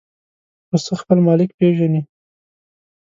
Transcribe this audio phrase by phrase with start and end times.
[0.69, 2.01] پسه خپل مالک پېژني.